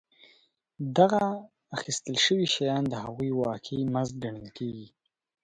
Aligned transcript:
دغه 0.97 1.23
اخیستل 1.77 2.15
شوي 2.25 2.47
شیان 2.55 2.83
د 2.89 2.93
هغوی 3.03 3.31
واقعي 3.41 3.83
مزد 3.93 4.15
ګڼل 4.23 4.47
کېږي 4.57 4.87